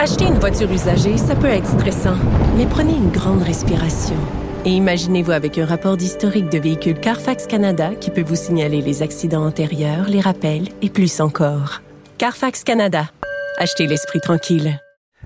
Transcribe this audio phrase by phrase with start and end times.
[0.00, 2.14] Acheter une voiture usagée, ça peut être stressant,
[2.56, 4.14] mais prenez une grande respiration.
[4.64, 9.02] Et imaginez-vous avec un rapport d'historique de véhicule Carfax Canada qui peut vous signaler les
[9.02, 11.82] accidents antérieurs, les rappels et plus encore.
[12.16, 13.10] Carfax Canada.
[13.56, 14.78] Achetez l'esprit tranquille.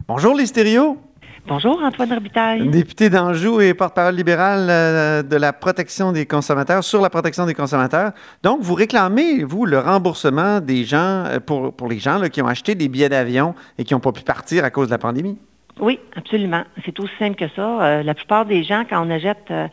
[0.08, 0.96] Bonjour les.
[1.44, 2.68] Bonjour, Antoine Robitaille.
[2.68, 7.54] Député d'Anjou et porte-parole libéral euh, de la protection des consommateurs, sur la protection des
[7.54, 8.12] consommateurs.
[8.44, 12.40] Donc, vous réclamez, vous, le remboursement des gens, euh, pour, pour les gens là, qui
[12.42, 14.98] ont acheté des billets d'avion et qui n'ont pas pu partir à cause de la
[14.98, 15.36] pandémie?
[15.80, 16.62] Oui, absolument.
[16.84, 17.82] C'est aussi simple que ça.
[17.82, 19.66] Euh, la plupart des gens, quand on achète euh,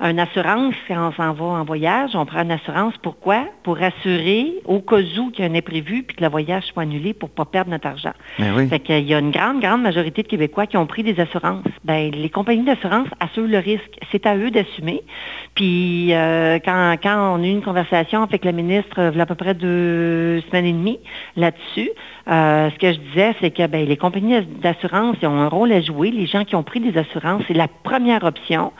[0.00, 2.94] une assurance, quand on s'en va en voyage, on prend une assurance.
[3.02, 3.46] Pourquoi?
[3.62, 6.82] Pour assurer au cas où qu'il y a un imprévu puis que le voyage soit
[6.82, 8.12] annulé pour ne pas perdre notre argent.
[8.38, 8.68] Ben oui.
[8.68, 11.64] Fait qu'il y a une grande, grande majorité de Québécois qui ont pris des assurances.
[11.84, 13.98] Ben, les compagnies d'assurance assurent le risque.
[14.12, 15.02] C'est à eux d'assumer.
[15.54, 19.22] Puis euh, quand, quand on a eu une conversation avec la ministre il y a
[19.22, 21.00] à peu près deux semaines et demie
[21.34, 21.90] là-dessus,
[22.26, 26.10] ce que je disais, c'est que ben, les compagnies d'assurance ont un rôle à jouer.
[26.10, 28.72] Les gens qui ont pris des assurances, c'est la première option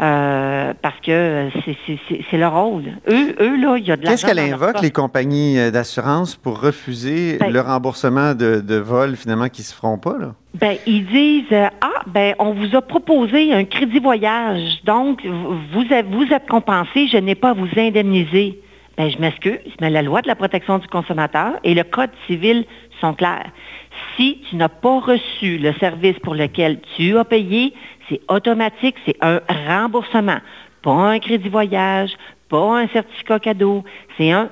[0.00, 2.84] euh, parce que c'est- leur rôle.
[3.08, 4.10] Eux, eux là, il y a de l'argent.
[4.10, 9.16] Qu'est-ce qu'elle invoque, les compagnies euh, d'assurance, pour refuser Ben- le remboursement de, de vols,
[9.16, 10.16] finalement, qui ne se feront pas?
[10.18, 10.34] Là?
[10.60, 15.56] Ben, ils disent euh, Ah, ben, on vous a proposé un crédit voyage, donc vous,
[15.72, 18.60] vous êtes compensé, je n'ai pas à vous indemniser.
[18.96, 22.64] Ben, je m'excuse, mais la loi de la protection du consommateur et le Code civil
[23.00, 23.50] sont clairs.
[24.16, 27.74] Si tu n'as pas reçu le service pour lequel tu as payé,
[28.08, 30.38] c'est automatique, c'est un remboursement.
[30.82, 32.10] Pas un crédit voyage,
[32.48, 33.82] pas un certificat cadeau,
[34.16, 34.48] c'est un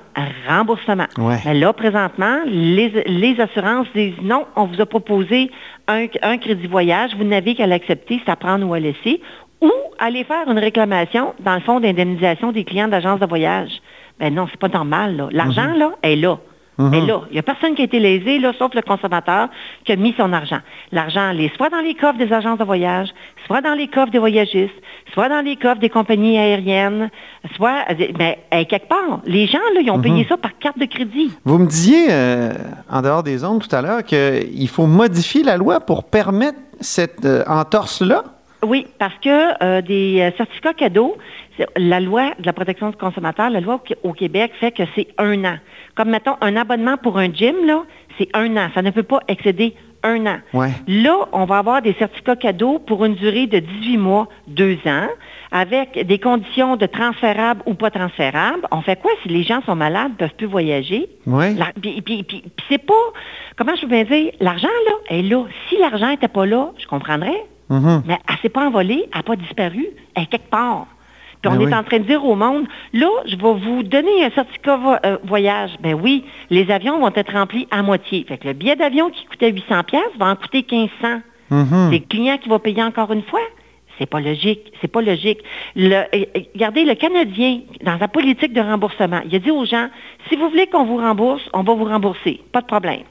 [0.47, 1.05] remboursement.
[1.17, 1.37] Ouais.
[1.45, 5.51] Mais là, présentement, les, les assurances disent non, on vous a proposé
[5.87, 9.21] un, un crédit voyage, vous n'avez qu'à l'accepter, c'est à prendre ou à laisser,
[9.61, 13.71] ou aller faire une réclamation dans le fonds d'indemnisation des clients d'agence de voyage.
[14.19, 15.27] Ben non, c'est pas normal, là.
[15.31, 16.37] L'argent, là, est là.
[16.79, 17.21] Est là.
[17.29, 19.47] Il n'y a personne qui a été lésé, là, sauf le consommateur
[19.85, 20.57] qui a mis son argent.
[20.91, 23.09] L'argent, il est soit dans les coffres des agences de voyage,
[23.45, 24.73] soit dans les coffres des voyagistes,
[25.13, 27.11] soit dans les coffres des compagnies aériennes,
[27.55, 27.85] soit,
[28.17, 29.21] ben, eh, quelque part.
[29.25, 31.31] Les gens, là, ils ont payé ça par carte de crédit.
[31.45, 32.53] Vous me disiez, euh,
[32.89, 37.25] en dehors des ondes tout à l'heure, qu'il faut modifier la loi pour permettre cette
[37.25, 38.23] euh, entorse-là?
[38.65, 41.17] Oui, parce que euh, des euh, certificats cadeaux,
[41.77, 45.07] la loi de la protection du consommateur, la loi au, au Québec fait que c'est
[45.17, 45.57] un an.
[45.95, 47.83] Comme, mettons, un abonnement pour un gym, là,
[48.17, 48.69] c'est un an.
[48.73, 50.37] Ça ne peut pas excéder un an.
[50.53, 50.69] Ouais.
[50.87, 55.07] Là, on va avoir des certificats cadeaux pour une durée de 18 mois, deux ans,
[55.51, 58.67] avec des conditions de transférables ou pas transférables.
[58.71, 61.07] On fait quoi si les gens sont malades, ne peuvent plus voyager?
[61.27, 61.55] Oui.
[61.81, 62.93] Puis, puis- puis- puis c'est pas,
[63.55, 65.45] comment je peux bien dire, l'argent, là, est là.
[65.69, 67.45] Si l'argent n'était pas là, je comprendrais.
[67.69, 68.03] Mhm.
[68.05, 70.87] Mais elle ne s'est pas envolée, elle n'a pas disparu, elle est quelque part.
[71.43, 74.23] Puis on Ben est en train de dire au monde, là, je vais vous donner
[74.23, 75.71] un certificat vo- euh, voyage.
[75.81, 78.25] Ben oui, les avions vont être remplis à moitié.
[78.27, 81.21] Fait que le billet d'avion qui coûtait 800 pièces va en coûter 1500.
[81.51, 81.89] Mhm.
[81.91, 83.41] C'est le client qui va payer encore une fois?
[83.99, 84.71] C'est pas logique.
[84.81, 85.39] C'est pas logique.
[85.75, 89.65] Le, euh, euh, regardez, le Canadien, dans sa politique de remboursement, il a dit aux
[89.65, 89.87] gens,
[90.29, 92.39] si vous voulez qu'on vous rembourse, on va vous rembourser.
[92.51, 93.01] Pas de problème.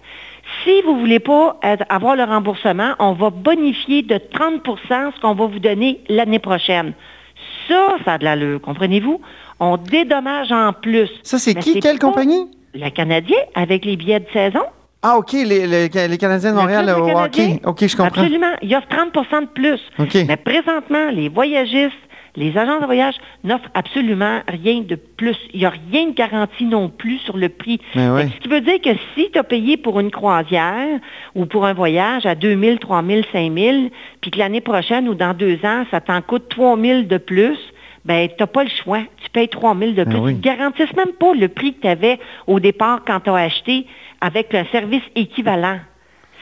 [0.65, 5.21] Si vous ne voulez pas être- avoir le remboursement, on va bonifier de 30% ce
[5.21, 6.95] qu'on va vous donner l'année prochaine.
[7.69, 9.21] Ça, ça a de l'allure, comprenez-vous?
[9.61, 11.09] On dédommage en plus.
[11.23, 11.81] Ça, c'est qui?
[11.81, 12.49] Quelle compagnie?
[12.75, 14.63] Le Canadien, avec les billets de saison.
[15.03, 17.61] Ah, OK, les, les- les Canadiens de Montréal au hockey.
[17.65, 18.21] OK, je comprends.
[18.23, 18.53] Absolument.
[18.63, 19.81] Il offre 30% de plus.
[19.99, 20.17] OK.
[20.27, 21.93] Mais présentement, les voyagistes,
[22.37, 25.37] les agences de voyage n'offrent absolument rien de plus.
[25.53, 27.79] Il n'y a rien de garanti non plus sur le prix.
[27.95, 30.99] Ce qui veut dire que si tu as payé pour une croisière
[31.35, 33.77] ou pour un voyage à 2 000, 3 000, 5 000,
[34.21, 37.59] puis que l'année prochaine ou dans deux ans, ça t'en coûte 3 000 de plus,
[38.05, 39.03] ben tu n'as pas le choix.
[39.23, 40.19] Tu payes 3 000 de plus.
[40.19, 40.33] oui.
[40.33, 43.35] Ils ne garantissent même pas le prix que tu avais au départ quand tu as
[43.35, 43.87] acheté
[44.21, 45.79] avec un service équivalent.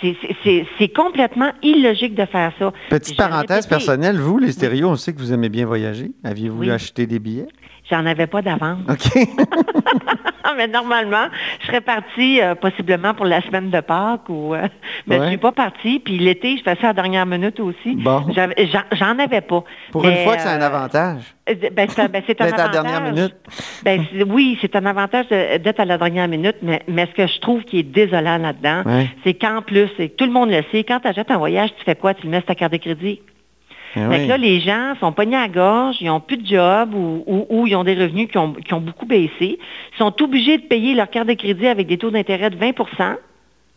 [0.00, 2.72] C'est- complètement illogique de faire ça.
[2.88, 6.12] Petite parenthèse personnelle, vous, les stéréos, on sait que vous aimez bien voyager.
[6.24, 6.70] Aviez-vous Oui.
[6.70, 7.46] acheté des billets?
[7.90, 8.78] J'en avais pas d'avance.
[8.88, 9.26] OK.
[10.56, 11.26] mais normalement,
[11.60, 14.68] je serais partie euh, possiblement pour la semaine de Pâques ou euh,
[15.06, 15.24] mais Ouais.
[15.24, 15.98] je suis pas partie.
[16.00, 17.96] Puis l'été, je fais ça à la dernière minute aussi.
[17.96, 18.24] Bon.
[18.92, 19.64] J'en avais pas.
[19.92, 21.22] Pour Mais, une fois c'est un euh, avantage.
[21.46, 22.70] Ben, c'est un- ben, un D'être à la avantage.
[22.82, 23.34] dernière minute.
[23.82, 27.40] Ben, oui, c'est un avantage d'être à la dernière minute, mais, mais ce que je
[27.40, 29.08] trouve qui est désolant là-dedans, Ouais.
[29.24, 31.84] c'est qu'en plus, et tout le monde le sait, quand tu achètes un voyage, tu
[31.84, 32.14] fais quoi?
[32.14, 33.20] Tu le mets sur ta carte de crédit.
[33.96, 34.22] Eh Fait oui.
[34.24, 37.24] que là, les gens sont pognés à la gorge, ils n'ont plus de job ou,
[37.26, 39.58] ou- ou ils ont des revenus qui ont, qui ont beaucoup baissé.
[39.58, 42.72] Ils sont obligés de payer leur carte de crédit avec des taux d'intérêt de 20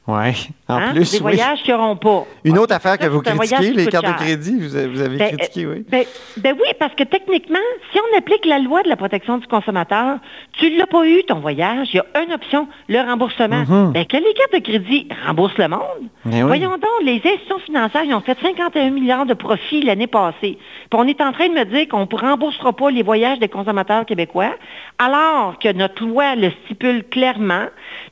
[0.06, 0.92] Oui, en Hein?
[0.94, 1.12] plus.
[1.12, 1.22] Des oui.
[1.22, 2.26] voyages qui n'auront pas.
[2.44, 5.38] Une autre affaire que vous critiquez, les cartes de crédit, vous avez, vous avez Ben,
[5.38, 5.86] critiqué, oui.
[5.90, 6.04] Ben,
[6.38, 7.58] ben oui, parce que techniquement,
[7.94, 10.18] si on applique la loi de la protection du consommateur,
[10.60, 13.64] tu ne l'as pas eu ton voyage, il y a une option, le remboursement.
[13.94, 15.82] Ben, que les cartes de crédit remboursent le monde.
[16.26, 16.48] Ben oui.
[16.48, 20.58] Voyons donc, les institutions financières, ils ont fait 51 milliards de profits l'année passée.
[20.90, 23.48] Puis on est en train de me dire qu'on ne remboursera pas les voyages des
[23.48, 24.52] consommateurs québécois,
[25.00, 27.68] alors que notre loi le stipule clairement.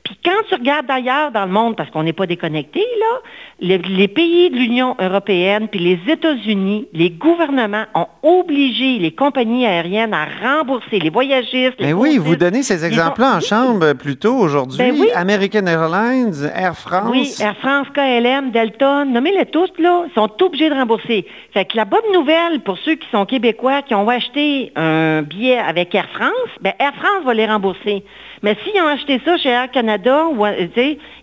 [0.06, 3.22] Puis quand tu regardes d'ailleurs dans le monde, parce qu'on n'est pas déconnecté, là,
[3.60, 9.66] les, les pays de l'Union européenne puis les États-Unis, les gouvernements ont obligé les compagnies
[9.66, 11.74] aériennes à rembourser les voyagistes.
[11.80, 14.78] les Mais oui, vous donnez ces exemples-là ont- en chambre plus tôt aujourd'hui.
[14.78, 15.08] Ben oui.
[15.16, 17.10] American Airlines, Air France.
[17.12, 21.26] Oui, Air France, KLM, Delta, nommez-les tous, là, ils sont obligés de rembourser.
[21.52, 25.58] Fait que la bonne nouvelle pour ceux qui sont québécois, qui ont acheté un billet
[25.58, 26.32] avec Air France,
[26.62, 28.04] ben Air France va les rembourser.
[28.44, 30.66] Mais s'ils ont acheté ça chez Air Canada, ou, euh,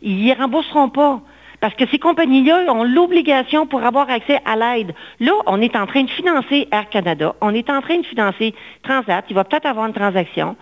[0.02, 1.20] ils rembourseront pas.
[1.60, 4.94] Parce que ces compagnies-là ont l'obligation pour avoir accès à l'aide.
[5.18, 8.54] Là, on est en train de financer Air Canada, on est en train de financer
[8.84, 10.54] Transat, il va peut-être avoir une transaction.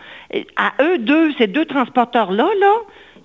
[0.57, 2.73] À eux deux, ces deux transporteurs-là, là,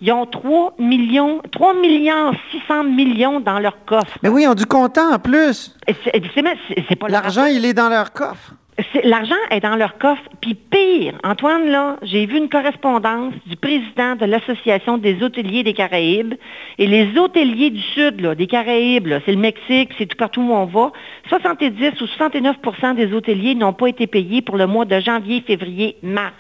[0.02, 4.18] ils ont 3 millions, 3 milliards 600 millions dans leur coffre.
[4.22, 5.74] Mais oui, ils ont du comptant en plus.
[6.04, 8.54] C'est- pas L'argent, il est dans leur coffre.
[9.04, 10.24] L'argent est dans leur coffre.
[10.42, 15.74] Puis pire, Antoine, là, j'ai vu une correspondance du président de l'Association des hôteliers des
[15.74, 16.36] Caraïbes.
[16.78, 20.54] Et les hôteliers du Sud, là, des Caraïbes, c'est le Mexique, c'est tout partout où
[20.54, 20.92] on va.
[21.30, 25.98] 70 ou 69% des hôteliers n'ont pas été payés pour le mois de janvier, février,
[26.02, 26.34] mars.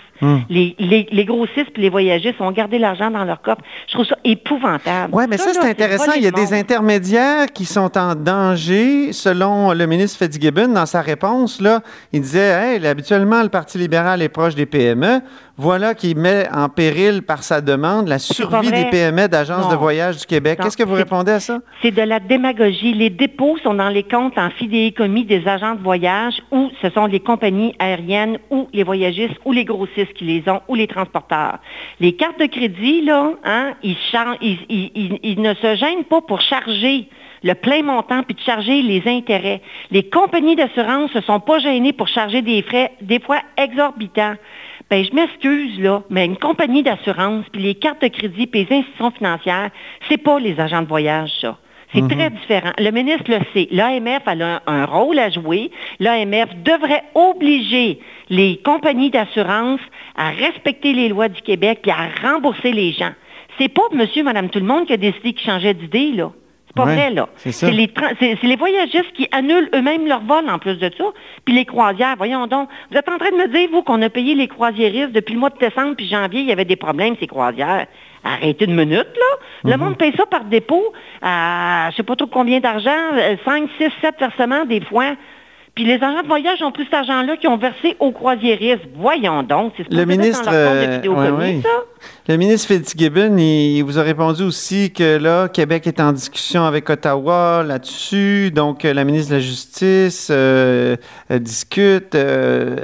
[0.50, 3.62] Les, les, les grossistes et les voyagistes ont gardé l'argent dans leur coffre.
[3.88, 5.14] Je trouve ça épouvantable.
[5.14, 6.14] Oui, mais ça, c'est intéressant.
[6.16, 11.02] Il y a des intermédiaires qui sont en danger, selon le ministre Fitzgibbon, dans sa
[11.02, 11.60] réponse.
[11.62, 11.82] Là,
[12.14, 15.22] il disait hey, habituellement, le Parti libéral est proche des PME.
[15.62, 20.18] Voilà qui met en péril par sa demande la survie des PME d'agences de voyage
[20.18, 20.58] du Québec.
[20.60, 21.60] Qu'est-ce que vous répondez à ça?
[21.84, 22.96] C'est de la démagogie.
[22.96, 27.06] Les dépôts sont dans les comptes en fidéicommis des agents de voyage ou ce sont
[27.06, 31.60] les compagnies aériennes ou les voyagistes ou les grossistes qui les ont ou les transporteurs.
[32.00, 33.96] Les cartes de crédit, là, hein, ils,
[34.42, 37.08] ils- ils- ils- ils ne se gênent pas pour charger
[37.44, 39.62] le plein montant puis de charger les intérêts.
[39.92, 44.34] Les compagnies d'assurance ne sont pas gênées pour charger des frais, des fois exorbitants.
[44.92, 48.80] Ben, je m'excuse, là, mais une compagnie d'assurance, puis les cartes de crédit, puis les
[48.80, 49.70] institutions financières,
[50.10, 51.58] c'est pas les agents de voyage, ça.
[51.94, 52.72] C'est très différent.
[52.78, 53.68] Le ministre le sait.
[53.72, 55.72] L'AMF a un, un rôle à jouer.
[56.00, 58.00] L'AMF devrait obliger
[58.30, 59.82] les compagnies d'assurance
[60.16, 63.12] à respecter les lois du Québec puis à rembourser les gens.
[63.58, 66.32] C'est pas monsieur, madame, tout le monde qui a décidé qu'il changeait d'idée, là.
[66.74, 67.28] C'est pas Ouais, vrai, là.
[67.36, 67.92] c'est les,
[68.44, 71.04] les voyagistes qui annulent eux-mêmes leur vol en plus de ça.
[71.44, 72.70] Puis les croisières, voyons donc.
[72.90, 75.40] Vous êtes en train de me dire, vous, qu'on a payé les croisiéristes depuis le
[75.42, 77.88] mois de décembre puis janvier, il y avait des problèmes, ces croisières.
[78.24, 79.70] Arrêtez une minute, là.
[79.72, 82.96] Le monde paye ça par dépôt à je sais pas trop combien d'argent,
[83.44, 85.16] 5, 6, 7 versements des fois.
[85.76, 88.84] Puis les agents de voyage ont pris cet argent-là qui ont versé aux croisiéristes.
[88.96, 91.70] Voyons donc, c'est Le supposé être ministre, dans leur compte de euh, ouais, ça?
[92.28, 96.64] Le ministre Fitzgibbon, il, il vous a répondu aussi que là, Québec est en discussion
[96.64, 98.52] avec Ottawa là-dessus.
[98.52, 100.96] Donc, euh, la ministre de la Justice euh,
[101.30, 102.16] discute.
[102.16, 102.76] euh,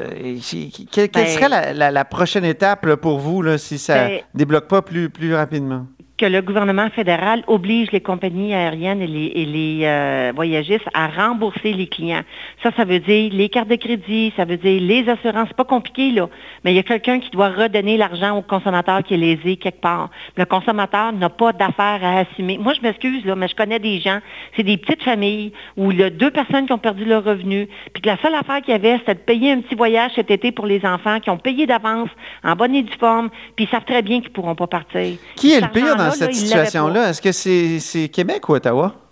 [0.92, 4.20] quelle, quelle serait la, la- la prochaine étape là, pour vous là, si ça Ben-
[4.34, 5.86] débloque pas plus, plus rapidement?
[6.20, 11.06] que le gouvernement fédéral oblige les compagnies aériennes et les, et les, euh, voyagistes à
[11.10, 12.24] rembourser les clients.
[12.64, 15.46] Ça, ça veut dire les cartes de crédit, ça veut dire les assurances.
[15.50, 16.28] C'est pas compliqué, là.
[16.66, 19.82] Mais il y a quelqu'un qui doit redonner l'argent au consommateur qui est lésé quelque
[19.82, 20.10] part.
[20.36, 22.58] Le consommateur n'a pas d'affaires à assumer.
[22.58, 24.20] Moi, je m'excuse, là, mais je connais des gens,
[24.56, 27.68] c'est des petites familles où il y a deux personnes qui ont perdu leur revenu,
[27.94, 30.32] puis que la seule affaire qu'il y avait, c'était de payer un petit voyage cet
[30.32, 32.10] été pour les enfants qui ont payé d'avance,
[32.44, 35.18] en bonne et due forme, puis ils savent très bien qu'ils pourront pas partir.
[35.36, 37.10] Qui est le pire dans cette situation-là?
[37.10, 39.07] Est-ce que c'est c'est Québec ou Ottawa?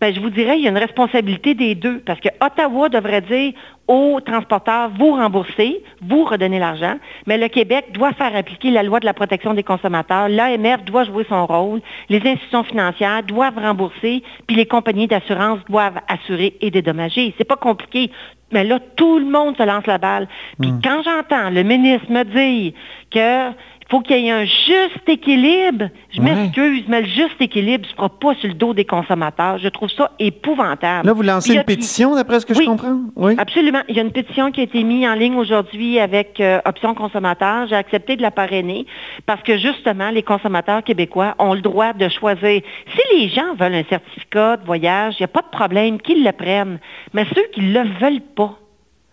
[0.00, 3.20] Ben, je vous dirais, il y a une responsabilité des deux, parce que Ottawa devrait
[3.20, 3.52] dire
[3.88, 9.00] aux transporteurs, vous remboursez, vous redonnez l'argent, mais le Québec doit faire appliquer la loi
[9.00, 14.22] de la protection des consommateurs, l'AMF doit jouer son rôle, les institutions financières doivent rembourser,
[14.46, 17.34] puis les compagnies d'assurance doivent assurer et dédommager.
[17.38, 18.10] C'est pas compliqué.
[18.52, 20.26] Mais là, tout le monde se lance la balle.
[20.60, 22.72] Puis quand j'entends le ministre me dire
[23.10, 23.50] que
[23.90, 25.88] faut qu'il y ait un juste équilibre.
[26.10, 26.34] Je Ouais.
[26.34, 29.58] m'excuse, mais le juste équilibre ne se fera pas sur le dos des consommateurs.
[29.58, 31.06] Je trouve ça épouvantable.
[31.06, 32.64] Là, vous lancez une pétition, d'après ce que Oui.
[32.64, 32.98] je comprends?
[33.16, 33.34] Oui.
[33.38, 33.80] Absolument.
[33.88, 36.94] Il y a une pétition qui a été mise en ligne aujourd'hui avec euh, Option
[36.94, 37.66] Consommateur.
[37.68, 38.86] J'ai accepté de la parrainer
[39.26, 42.60] parce que justement, les consommateurs québécois ont le droit de choisir.
[42.94, 46.24] Si les gens veulent un certificat de voyage, il n'y a pas de problème qu'ils
[46.24, 46.78] le prennent.
[47.14, 48.58] Mais ceux qui ne le veulent pas,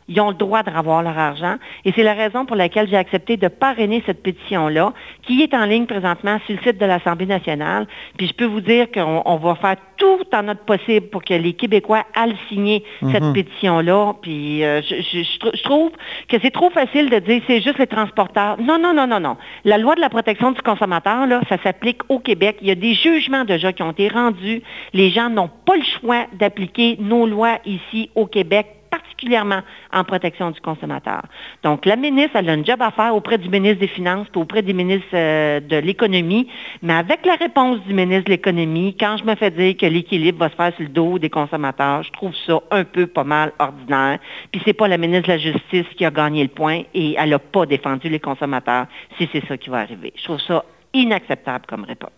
[0.08, 1.56] Ils ont le droit de revoir leur argent.
[1.84, 4.94] Et c'est la raison pour laquelle j'ai accepté de parrainer cette pétition-là,
[5.24, 7.88] qui est en ligne présentement sur le site de l'Assemblée nationale.
[8.18, 11.54] Puis je peux vous dire qu'on va faire tout en notre possible pour que les
[11.54, 13.34] Québécois aillent signer cette mhm.
[13.34, 14.14] pétition-là.
[14.22, 15.92] Puis euh, je, trouve
[16.30, 18.58] que c'est trop facile de dire c'est juste les transporteurs.
[18.62, 19.38] Non, non, non, non, non.
[19.64, 22.58] La loi de la protection du consommateur, là, ça s'applique au Québec.
[22.62, 24.62] Il y a des jugements déjà qui ont été rendus.
[24.94, 28.68] Les gens n'ont pas le choix d'appliquer nos lois ici au Québec
[29.16, 29.62] particulièrement
[29.94, 31.22] en protection du consommateur.
[31.64, 34.38] Donc, la ministre, elle a un job à faire auprès du ministre des Finances et
[34.38, 36.50] auprès des ministres euh, de l'Économie,
[36.82, 40.40] mais avec la réponse du ministre de l'Économie, quand je me fais dire que l'équilibre
[40.40, 43.54] va se faire sur le dos des consommateurs, je trouve ça un peu pas mal
[43.60, 44.20] ordinaire.
[44.52, 47.30] Puis c'est pas la ministre de la Justice qui a gagné le point et elle
[47.30, 50.14] n'a pas défendu les consommateurs si c'est ça qui va arriver.
[50.16, 52.12] Je trouve ça inacceptable comme réponse.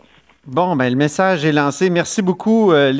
[0.46, 1.90] Bon, ben le message est lancé.
[1.90, 2.94] Merci beaucoup, euh,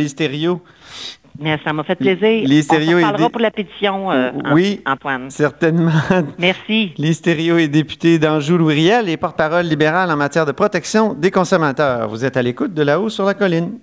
[1.40, 2.48] mais ça m'a fait plaisir.
[2.48, 5.30] Les On parlera pour la pétition, euh, oui, Antoine.
[5.30, 5.92] certainement.
[6.40, 6.94] Merci.
[6.98, 12.08] Lise est député d'Anjou-Louiriel et porte-parole libérale en matière de protection des consommateurs.
[12.10, 13.80] Vous êtes à l'écoute de là-haut sur la colline.